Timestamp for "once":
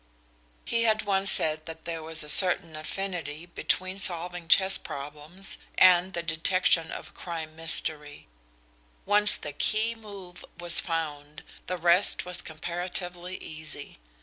1.03-1.29, 9.05-9.37